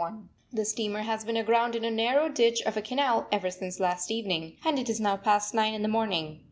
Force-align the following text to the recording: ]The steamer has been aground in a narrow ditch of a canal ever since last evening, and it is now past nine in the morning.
]The 0.51 0.65
steamer 0.65 1.03
has 1.03 1.23
been 1.25 1.37
aground 1.37 1.75
in 1.75 1.85
a 1.85 1.91
narrow 1.91 2.27
ditch 2.27 2.63
of 2.63 2.75
a 2.75 2.81
canal 2.81 3.27
ever 3.31 3.51
since 3.51 3.79
last 3.79 4.09
evening, 4.09 4.57
and 4.65 4.79
it 4.79 4.89
is 4.89 4.99
now 4.99 5.15
past 5.15 5.53
nine 5.53 5.75
in 5.75 5.83
the 5.83 5.87
morning. 5.87 6.39